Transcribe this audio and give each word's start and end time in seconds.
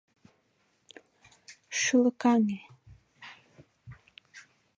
Шӱлыкаҥе. 1.79 2.59